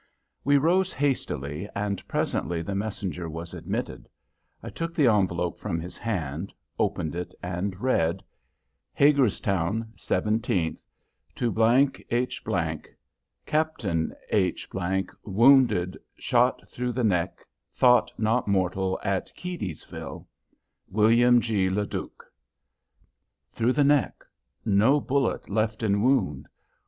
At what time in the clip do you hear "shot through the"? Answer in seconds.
16.15-17.03